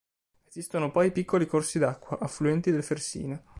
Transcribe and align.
Esistono 0.47 0.89
poi 0.89 1.11
piccoli 1.11 1.45
corsi 1.45 1.77
d'acqua, 1.77 2.17
affluenti 2.17 2.71
del 2.71 2.81
Fersina. 2.83 3.39